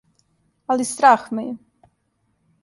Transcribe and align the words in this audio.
Али 0.75 0.87
страх 0.93 1.27
ме 1.39 1.45
је. 1.49 1.53